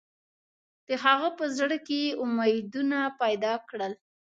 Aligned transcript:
د 0.87 0.89
هغه 1.03 1.29
په 1.37 1.45
زړه 1.57 1.77
کې 1.85 1.99
یې 2.05 2.15
امیدونه 2.23 2.99
پیدا 3.21 3.53
کړل. 3.69 3.93